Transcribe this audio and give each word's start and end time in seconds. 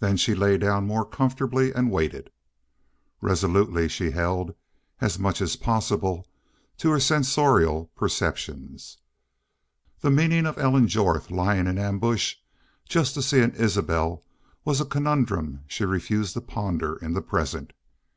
Then 0.00 0.16
she 0.16 0.34
lay 0.34 0.58
down 0.58 0.88
more 0.88 1.04
comfortably 1.04 1.72
and 1.72 1.88
waited. 1.88 2.32
Resolutely 3.20 3.86
she 3.86 4.10
held, 4.10 4.52
as 5.00 5.20
much 5.20 5.40
as 5.40 5.54
possible, 5.54 6.26
to 6.78 6.90
her 6.90 6.98
sensorial 6.98 7.84
perceptions. 7.94 8.98
The 10.00 10.10
meaning 10.10 10.46
of 10.46 10.58
Ellen 10.58 10.88
Jorth 10.88 11.30
lying 11.30 11.68
in 11.68 11.78
ambush 11.78 12.34
just 12.88 13.14
to 13.14 13.22
see 13.22 13.38
an 13.40 13.52
Isbel 13.54 14.24
was 14.64 14.80
a 14.80 14.84
conundrum 14.84 15.60
she 15.68 15.84
refused 15.84 16.32
to 16.34 16.40
ponder 16.40 16.96
in 16.96 17.12
the 17.12 17.22
present. 17.22 17.72